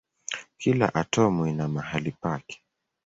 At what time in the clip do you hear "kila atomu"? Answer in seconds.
0.57-1.47